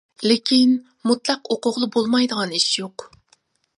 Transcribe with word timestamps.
لېكىن 0.29 0.71
مۇتلەق 1.11 1.51
ئوقۇغىلى 1.55 1.91
بولمايدىغان 1.97 2.59
ئىش 2.61 2.67
يوق. 2.83 3.07